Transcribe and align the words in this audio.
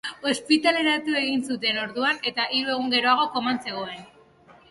Ospitaleratu 0.29 1.17
egin 1.19 1.43
zuten 1.49 1.77
orduan, 1.81 2.21
eta 2.31 2.47
hiru 2.55 2.73
egun 2.77 2.89
geroago 2.97 3.27
koman 3.37 3.63
zegoen. 3.69 4.03